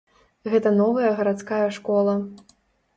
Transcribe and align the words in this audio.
Гэта 0.53 0.69
новая 0.79 1.11
гарадская 1.21 1.63
школа. 1.79 2.21